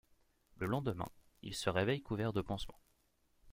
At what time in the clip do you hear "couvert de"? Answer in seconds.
2.01-2.41